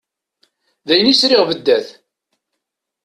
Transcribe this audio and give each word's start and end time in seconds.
D 0.87 0.89
ayen 0.93 1.11
i 1.11 1.15
sriɣ 1.15 1.41
beddat. 1.49 1.87